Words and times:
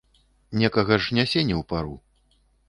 Некага 0.61 0.97
ж 1.09 1.19
нясе 1.19 1.39
не 1.51 1.55
ў 1.59 1.61
пару. 1.75 1.95